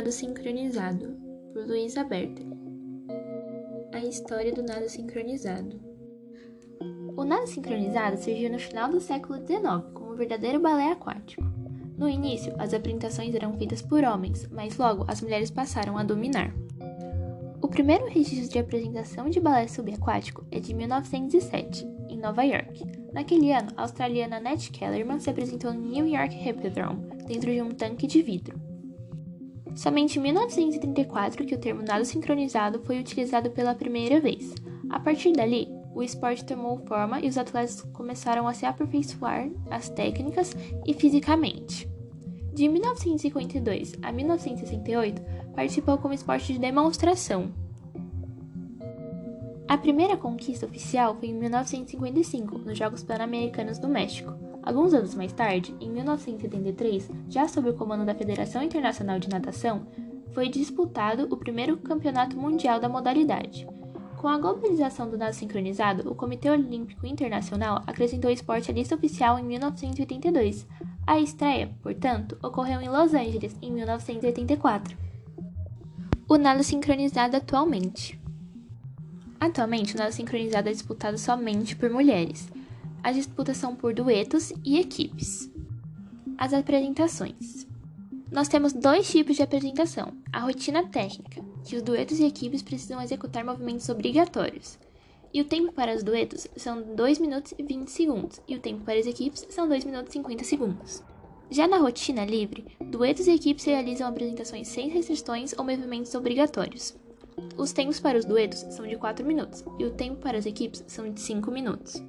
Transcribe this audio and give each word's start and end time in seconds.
Nado 0.00 0.12
sincronizado, 0.12 1.14
por 1.52 1.66
Luísa 1.66 2.02
Berta. 2.02 2.40
A 3.92 3.98
história 3.98 4.50
do 4.50 4.62
nado 4.62 4.88
sincronizado. 4.88 5.78
O 7.18 7.22
nado 7.22 7.46
sincronizado 7.46 8.16
surgiu 8.16 8.50
no 8.50 8.58
final 8.58 8.90
do 8.90 8.98
século 8.98 9.38
XIX 9.46 9.92
como 9.92 10.12
um 10.12 10.16
verdadeiro 10.16 10.58
balé 10.58 10.90
aquático. 10.90 11.42
No 11.98 12.08
início, 12.08 12.54
as 12.56 12.72
apresentações 12.72 13.34
eram 13.34 13.52
feitas 13.58 13.82
por 13.82 14.02
homens, 14.02 14.48
mas 14.50 14.78
logo 14.78 15.04
as 15.06 15.20
mulheres 15.20 15.50
passaram 15.50 15.98
a 15.98 16.02
dominar. 16.02 16.50
O 17.60 17.68
primeiro 17.68 18.06
registro 18.06 18.48
de 18.48 18.58
apresentação 18.58 19.28
de 19.28 19.38
balé 19.38 19.68
subaquático 19.68 20.46
é 20.50 20.58
de 20.58 20.72
1907, 20.72 21.86
em 22.08 22.16
Nova 22.16 22.42
York. 22.42 22.86
Naquele 23.12 23.52
ano, 23.52 23.68
a 23.76 23.82
australiana 23.82 24.40
Nat 24.40 24.70
Kellerman 24.70 25.20
se 25.20 25.28
apresentou 25.28 25.74
no 25.74 25.90
New 25.90 26.06
York 26.08 26.34
Hippodrome, 26.34 27.04
dentro 27.26 27.52
de 27.52 27.60
um 27.60 27.68
tanque 27.68 28.06
de 28.06 28.22
vidro. 28.22 28.69
Somente 29.74 30.18
em 30.18 30.22
1934 30.22 31.44
que 31.44 31.54
o 31.54 31.58
termo 31.58 31.82
nado 31.82 32.04
sincronizado 32.04 32.80
foi 32.80 32.98
utilizado 32.98 33.50
pela 33.50 33.74
primeira 33.74 34.20
vez. 34.20 34.54
A 34.88 34.98
partir 34.98 35.32
dali, 35.32 35.68
o 35.94 36.02
esporte 36.02 36.44
tomou 36.44 36.78
forma 36.86 37.20
e 37.20 37.28
os 37.28 37.38
atletas 37.38 37.82
começaram 37.92 38.46
a 38.46 38.54
se 38.54 38.66
aperfeiçoar 38.66 39.48
as 39.70 39.88
técnicas 39.88 40.56
e 40.86 40.94
fisicamente. 40.94 41.88
De 42.52 42.68
1952 42.68 43.94
a 44.02 44.12
1968, 44.12 45.22
participou 45.54 45.98
como 45.98 46.14
esporte 46.14 46.52
de 46.52 46.58
demonstração. 46.58 47.52
A 49.68 49.78
primeira 49.78 50.16
conquista 50.16 50.66
oficial 50.66 51.14
foi 51.14 51.28
em 51.28 51.34
1955, 51.34 52.58
nos 52.58 52.76
Jogos 52.76 53.04
Pan-Americanos 53.04 53.78
do 53.78 53.88
México. 53.88 54.49
Alguns 54.62 54.92
anos 54.92 55.14
mais 55.14 55.32
tarde, 55.32 55.74
em 55.80 55.90
1973, 55.90 57.10
já 57.28 57.48
sob 57.48 57.70
o 57.70 57.74
comando 57.74 58.04
da 58.04 58.14
Federação 58.14 58.62
Internacional 58.62 59.18
de 59.18 59.28
Natação, 59.28 59.86
foi 60.32 60.48
disputado 60.48 61.26
o 61.30 61.36
primeiro 61.36 61.76
campeonato 61.78 62.36
mundial 62.36 62.78
da 62.78 62.88
modalidade. 62.88 63.66
Com 64.20 64.28
a 64.28 64.36
globalização 64.36 65.08
do 65.08 65.16
nado 65.16 65.32
sincronizado, 65.32 66.10
o 66.10 66.14
Comitê 66.14 66.50
Olímpico 66.50 67.06
Internacional 67.06 67.82
acrescentou 67.86 68.30
o 68.30 68.34
esporte 68.34 68.70
à 68.70 68.74
lista 68.74 68.94
oficial 68.94 69.38
em 69.38 69.44
1982. 69.44 70.66
A 71.06 71.18
estreia, 71.18 71.70
portanto, 71.82 72.36
ocorreu 72.42 72.82
em 72.82 72.88
Los 72.90 73.14
Angeles 73.14 73.56
em 73.62 73.72
1984. 73.72 74.94
O 76.28 76.36
nado 76.36 76.62
sincronizado 76.62 77.34
atualmente. 77.34 78.20
Atualmente, 79.40 79.94
o 79.94 79.98
nado 79.98 80.12
sincronizado 80.12 80.68
é 80.68 80.72
disputado 80.72 81.16
somente 81.16 81.74
por 81.74 81.88
mulheres. 81.88 82.46
As 83.02 83.16
disputas 83.16 83.56
são 83.56 83.74
por 83.74 83.94
duetos 83.94 84.52
e 84.62 84.78
equipes. 84.78 85.50
As 86.36 86.52
apresentações. 86.52 87.66
Nós 88.30 88.46
temos 88.46 88.74
dois 88.74 89.10
tipos 89.10 89.36
de 89.36 89.42
apresentação: 89.42 90.12
a 90.30 90.40
rotina 90.40 90.86
técnica, 90.86 91.42
que 91.64 91.76
os 91.76 91.82
duetos 91.82 92.20
e 92.20 92.26
equipes 92.26 92.62
precisam 92.62 93.00
executar 93.00 93.42
movimentos 93.42 93.88
obrigatórios. 93.88 94.78
E 95.32 95.40
o 95.40 95.44
tempo 95.44 95.72
para 95.72 95.94
os 95.94 96.02
duetos 96.02 96.46
são 96.56 96.94
2 96.94 97.18
minutos 97.20 97.54
e 97.56 97.62
20 97.62 97.88
segundos, 97.88 98.40
e 98.46 98.54
o 98.54 98.60
tempo 98.60 98.84
para 98.84 98.98
as 98.98 99.06
equipes 99.06 99.46
são 99.48 99.66
2 99.66 99.84
minutos 99.84 100.10
e 100.10 100.18
50 100.18 100.44
segundos. 100.44 101.02
Já 101.50 101.66
na 101.66 101.78
rotina 101.78 102.24
livre, 102.24 102.66
duetos 102.80 103.26
e 103.28 103.32
equipes 103.32 103.64
realizam 103.64 104.08
apresentações 104.08 104.68
sem 104.68 104.88
restrições 104.88 105.54
ou 105.56 105.64
movimentos 105.64 106.14
obrigatórios. 106.14 106.94
Os 107.56 107.72
tempos 107.72 107.98
para 107.98 108.18
os 108.18 108.24
duetos 108.24 108.58
são 108.70 108.86
de 108.86 108.96
4 108.96 109.24
minutos 109.24 109.64
e 109.78 109.84
o 109.84 109.90
tempo 109.90 110.20
para 110.20 110.36
as 110.36 110.46
equipes 110.46 110.84
são 110.86 111.10
de 111.10 111.20
5 111.20 111.50
minutos. 111.50 112.02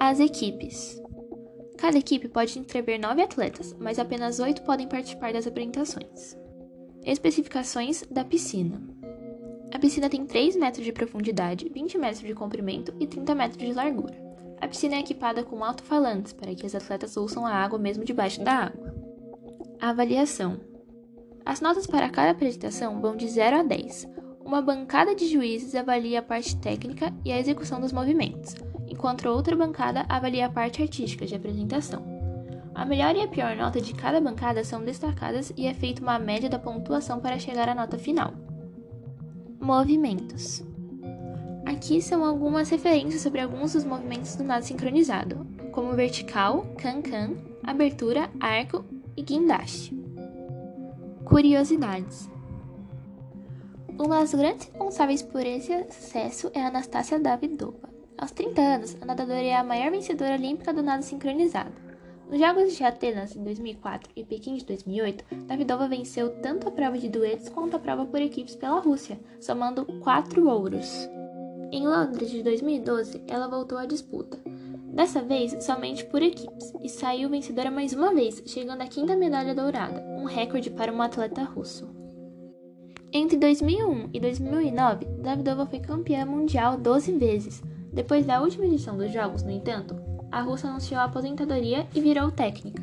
As 0.00 0.20
equipes. 0.20 1.02
Cada 1.76 1.98
equipe 1.98 2.28
pode 2.28 2.56
inscrever 2.56 3.00
nove 3.00 3.20
atletas, 3.20 3.74
mas 3.80 3.98
apenas 3.98 4.38
oito 4.38 4.62
podem 4.62 4.86
participar 4.86 5.32
das 5.32 5.44
apresentações. 5.44 6.36
Especificações 7.04 8.04
da 8.08 8.24
piscina. 8.24 8.80
A 9.74 9.78
piscina 9.78 10.08
tem 10.08 10.24
3 10.24 10.54
metros 10.54 10.84
de 10.84 10.92
profundidade, 10.92 11.68
20 11.68 11.98
metros 11.98 12.20
de 12.20 12.32
comprimento 12.32 12.94
e 13.00 13.08
30 13.08 13.34
metros 13.34 13.58
de 13.58 13.72
largura. 13.72 14.14
A 14.60 14.68
piscina 14.68 14.94
é 14.94 15.00
equipada 15.00 15.42
com 15.42 15.64
alto-falantes 15.64 16.32
para 16.32 16.54
que 16.54 16.64
as 16.64 16.76
atletas 16.76 17.16
ouçam 17.16 17.44
a 17.44 17.52
água 17.52 17.78
mesmo 17.78 18.04
debaixo 18.04 18.40
da 18.40 18.52
água. 18.52 18.94
Avaliação. 19.80 20.60
As 21.44 21.60
notas 21.60 21.88
para 21.88 22.08
cada 22.08 22.30
apresentação 22.30 23.00
vão 23.00 23.16
de 23.16 23.26
0 23.26 23.56
a 23.56 23.62
10. 23.64 24.08
Uma 24.44 24.62
bancada 24.62 25.12
de 25.12 25.26
juízes 25.26 25.74
avalia 25.74 26.20
a 26.20 26.22
parte 26.22 26.56
técnica 26.56 27.12
e 27.24 27.32
a 27.32 27.38
execução 27.38 27.80
dos 27.80 27.92
movimentos 27.92 28.54
enquanto 28.98 29.28
outra 29.28 29.54
bancada 29.54 30.04
avalia 30.08 30.46
a 30.46 30.50
parte 30.50 30.82
artística 30.82 31.24
de 31.24 31.36
apresentação. 31.36 32.02
A 32.74 32.84
melhor 32.84 33.14
e 33.14 33.22
a 33.22 33.28
pior 33.28 33.54
nota 33.54 33.80
de 33.80 33.94
cada 33.94 34.20
bancada 34.20 34.64
são 34.64 34.84
destacadas 34.84 35.52
e 35.56 35.66
é 35.66 35.72
feita 35.72 36.02
uma 36.02 36.18
média 36.18 36.50
da 36.50 36.58
pontuação 36.58 37.20
para 37.20 37.38
chegar 37.38 37.68
à 37.68 37.76
nota 37.76 37.96
final. 37.96 38.32
Movimentos. 39.60 40.64
Aqui 41.64 42.02
são 42.02 42.24
algumas 42.24 42.70
referências 42.70 43.22
sobre 43.22 43.40
alguns 43.40 43.74
dos 43.74 43.84
movimentos 43.84 44.34
do 44.34 44.42
nado 44.42 44.64
sincronizado, 44.64 45.46
como 45.70 45.94
vertical, 45.94 46.66
can-can, 46.76 47.36
abertura, 47.62 48.28
arco 48.40 48.84
e 49.16 49.22
guindaste. 49.22 49.96
Curiosidades. 51.24 52.28
Uma 53.96 54.20
das 54.20 54.34
grandes 54.34 54.66
responsáveis 54.66 55.22
por 55.22 55.46
esse 55.46 55.84
sucesso 55.84 56.50
é 56.52 56.62
Anastácia 56.62 57.20
Davidova. 57.20 57.87
Aos 58.18 58.32
30 58.32 58.60
anos, 58.60 58.96
a 59.00 59.06
nadadora 59.06 59.40
é 59.40 59.54
a 59.54 59.62
maior 59.62 59.92
vencedora 59.92 60.34
olímpica 60.34 60.72
do 60.72 60.82
nado 60.82 61.04
sincronizado. 61.04 61.70
Nos 62.28 62.40
Jogos 62.40 62.76
de 62.76 62.82
Atenas 62.82 63.36
em 63.36 63.44
2004 63.44 64.10
e 64.16 64.24
Pequim 64.24 64.56
de 64.56 64.64
2008, 64.64 65.24
Davidova 65.46 65.86
venceu 65.86 66.28
tanto 66.42 66.66
a 66.66 66.72
prova 66.72 66.98
de 66.98 67.08
duetos 67.08 67.48
quanto 67.48 67.76
a 67.76 67.78
prova 67.78 68.04
por 68.04 68.20
equipes 68.20 68.56
pela 68.56 68.80
Rússia, 68.80 69.20
somando 69.40 69.86
quatro 70.00 70.48
ouros. 70.48 71.08
Em 71.70 71.86
Londres 71.86 72.28
de 72.28 72.42
2012, 72.42 73.22
ela 73.28 73.46
voltou 73.46 73.78
à 73.78 73.86
disputa, 73.86 74.36
dessa 74.92 75.22
vez 75.22 75.56
somente 75.62 76.04
por 76.04 76.20
equipes, 76.20 76.72
e 76.82 76.88
saiu 76.88 77.30
vencedora 77.30 77.70
mais 77.70 77.92
uma 77.92 78.12
vez, 78.12 78.42
chegando 78.46 78.82
à 78.82 78.88
quinta 78.88 79.14
medalha 79.14 79.54
dourada, 79.54 80.04
um 80.18 80.24
recorde 80.24 80.70
para 80.70 80.92
um 80.92 81.00
atleta 81.00 81.44
russo. 81.44 81.88
Entre 83.12 83.38
2001 83.38 84.10
e 84.12 84.18
2009, 84.18 85.04
Davidova 85.22 85.64
foi 85.66 85.78
campeã 85.78 86.26
mundial 86.26 86.76
12 86.76 87.12
vezes, 87.12 87.62
depois 87.92 88.26
da 88.26 88.40
última 88.40 88.66
edição 88.66 88.96
dos 88.96 89.12
Jogos, 89.12 89.42
no 89.42 89.50
entanto, 89.50 89.96
a 90.30 90.40
Rússia 90.40 90.68
anunciou 90.68 91.00
a 91.00 91.04
aposentadoria 91.04 91.86
e 91.94 92.00
virou 92.00 92.30
técnica. 92.30 92.82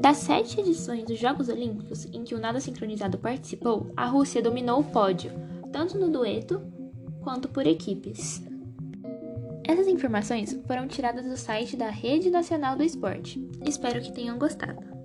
Das 0.00 0.18
sete 0.18 0.60
edições 0.60 1.04
dos 1.04 1.18
Jogos 1.18 1.48
Olímpicos 1.48 2.04
em 2.06 2.22
que 2.22 2.34
o 2.34 2.38
nado 2.38 2.60
sincronizado 2.60 3.18
participou, 3.18 3.90
a 3.96 4.06
Rússia 4.06 4.42
dominou 4.42 4.80
o 4.80 4.84
pódio, 4.84 5.32
tanto 5.72 5.98
no 5.98 6.10
dueto 6.10 6.60
quanto 7.20 7.48
por 7.48 7.66
equipes. 7.66 8.42
Essas 9.64 9.86
informações 9.86 10.58
foram 10.66 10.86
tiradas 10.86 11.24
do 11.24 11.36
site 11.36 11.76
da 11.76 11.90
Rede 11.90 12.30
Nacional 12.30 12.76
do 12.76 12.82
Esporte. 12.82 13.46
Espero 13.66 14.00
que 14.00 14.12
tenham 14.12 14.38
gostado. 14.38 14.97